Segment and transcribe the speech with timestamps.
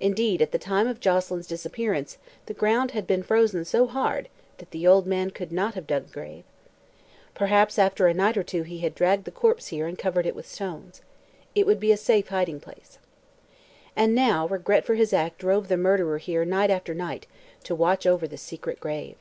[0.00, 4.70] Indeed, at the time of Joselyn's "disappearance" the ground had been frozen so hard that
[4.70, 6.44] the old man could not have dug a grave.
[7.32, 10.34] Perhaps after a night or two he had dragged the corpse here and covered it
[10.36, 11.00] with stones.
[11.54, 12.98] It would be a safe hiding place.
[13.96, 17.26] And now regret for his act drove the murderer here night after night
[17.64, 19.16] to watch over the secret grave.